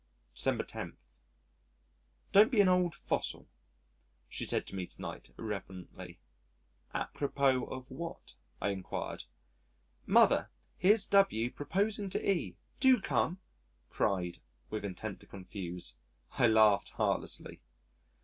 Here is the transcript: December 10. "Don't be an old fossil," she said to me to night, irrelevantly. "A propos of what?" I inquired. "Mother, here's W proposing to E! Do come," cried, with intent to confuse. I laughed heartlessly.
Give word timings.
December 0.33 0.63
10. 0.63 0.97
"Don't 2.31 2.49
be 2.51 2.59
an 2.59 2.67
old 2.67 2.95
fossil," 2.95 3.47
she 4.27 4.45
said 4.45 4.65
to 4.65 4.73
me 4.75 4.87
to 4.87 4.99
night, 4.99 5.29
irrelevantly. 5.37 6.19
"A 6.91 7.05
propos 7.13 7.67
of 7.69 7.91
what?" 7.91 8.33
I 8.59 8.69
inquired. 8.69 9.25
"Mother, 10.07 10.49
here's 10.75 11.05
W 11.05 11.51
proposing 11.51 12.09
to 12.09 12.27
E! 12.31 12.57
Do 12.79 12.99
come," 12.99 13.41
cried, 13.91 14.39
with 14.71 14.83
intent 14.83 15.19
to 15.19 15.27
confuse. 15.27 15.93
I 16.31 16.47
laughed 16.47 16.89
heartlessly. 16.93 17.61